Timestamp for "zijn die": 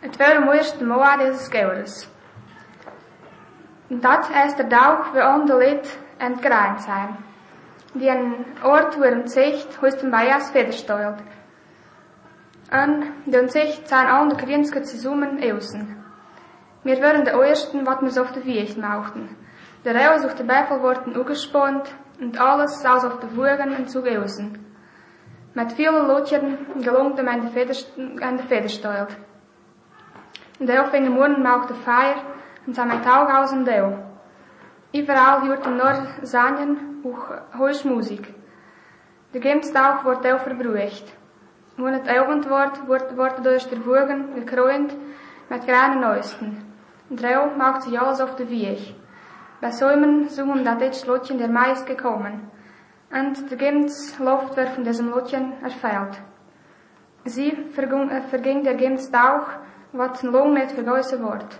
6.80-8.08